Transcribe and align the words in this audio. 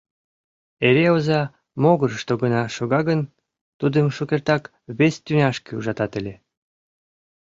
Эре 0.87 1.05
оза 1.15 1.41
могырышто 1.81 2.33
гына 2.43 2.61
шога 2.75 2.99
гын, 3.09 3.21
тудым 3.79 4.05
шукертак 4.15 4.63
вес 4.97 5.15
тӱняшке 5.25 5.71
ужатат 5.79 6.11
ыле. 6.19 6.35